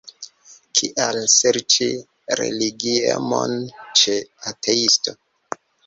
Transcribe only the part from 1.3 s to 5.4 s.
serĉi religiemon ĉe ateisto?